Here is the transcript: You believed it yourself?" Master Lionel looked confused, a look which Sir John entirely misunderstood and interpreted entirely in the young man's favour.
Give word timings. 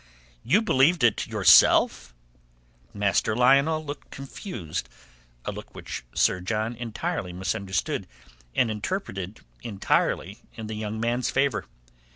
You 0.43 0.63
believed 0.63 1.03
it 1.03 1.27
yourself?" 1.27 2.11
Master 2.91 3.35
Lionel 3.35 3.85
looked 3.85 4.09
confused, 4.09 4.89
a 5.45 5.51
look 5.51 5.75
which 5.75 6.03
Sir 6.15 6.39
John 6.41 6.75
entirely 6.75 7.33
misunderstood 7.33 8.07
and 8.55 8.71
interpreted 8.71 9.41
entirely 9.61 10.39
in 10.55 10.65
the 10.65 10.73
young 10.73 10.99
man's 10.99 11.29
favour. 11.29 11.67